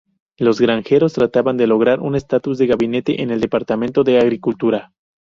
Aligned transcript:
Los 0.39 0.59
granjeros 0.59 1.13
trataban 1.13 1.57
de 1.57 1.67
lograr 1.67 1.99
un 1.99 2.15
estatus 2.15 2.57
de 2.57 2.65
gabinete 2.65 3.21
en 3.21 3.29
el 3.29 3.39
Departamento 3.39 4.03
de 4.03 4.17
Agricultura. 4.17 4.93